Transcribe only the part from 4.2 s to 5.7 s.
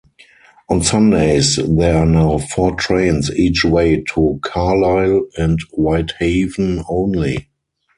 Carlisle and